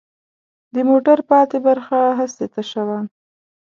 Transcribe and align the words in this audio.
د 0.73 0.75
موټر 0.89 1.17
پاتې 1.29 1.57
برخه 1.67 1.99
هسې 2.19 2.45
تشه 2.53 2.83
وه. 2.87 2.99